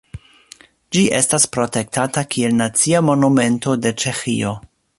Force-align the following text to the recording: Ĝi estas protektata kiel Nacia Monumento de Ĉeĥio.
Ĝi 0.95 1.01
estas 1.17 1.45
protektata 1.57 2.23
kiel 2.35 2.55
Nacia 2.63 3.03
Monumento 3.11 3.77
de 3.85 3.93
Ĉeĥio. 4.05 4.57